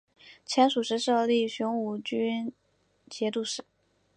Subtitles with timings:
[0.47, 2.51] 前蜀时设立雄武军
[3.07, 3.63] 节度使。